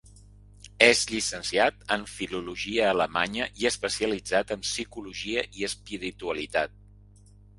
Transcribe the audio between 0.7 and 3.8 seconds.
És llicenciat en filologia alemanya i